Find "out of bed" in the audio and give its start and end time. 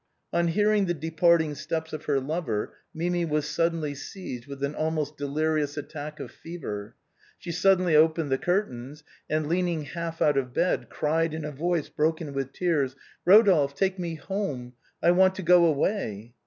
10.19-10.89